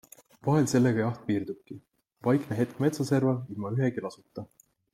Vahel 0.45 0.69
sellega 0.69 1.03
jaht 1.07 1.19
piirdubki- 1.27 1.77
vaikne 2.29 2.57
hetk 2.61 2.81
metsaserval, 2.85 3.39
ilma 3.57 3.73
ühegi 3.77 4.05
lasuta. 4.07 4.49